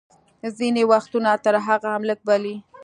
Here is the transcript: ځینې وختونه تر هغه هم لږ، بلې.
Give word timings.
ځینې 0.57 0.83
وختونه 0.91 1.29
تر 1.45 1.55
هغه 1.67 1.87
هم 1.93 2.03
لږ، 2.09 2.19
بلې. 2.27 2.55